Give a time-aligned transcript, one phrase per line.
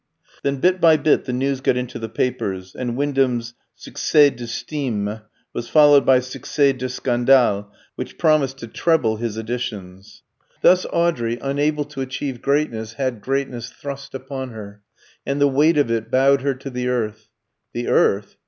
[0.41, 5.19] Then bit by bit the news got into the papers, and Wyndham's succès d'estime
[5.53, 10.23] was followed by succès de scandale which promised to treble his editions.
[10.63, 14.81] Thus Audrey, unable to achieve greatness, had greatness thrust upon her;
[15.23, 17.27] and the weight of it bowed her to the earth.
[17.73, 18.37] The earth?